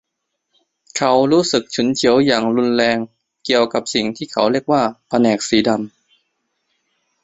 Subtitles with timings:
[0.97, 2.97] เขารู้สึกฉุนเฉียวอย่างรุนแรง
[3.45, 5.79] เกี่ยวกับสิ่งที่เขาเรียกว่าแผนกสีดำ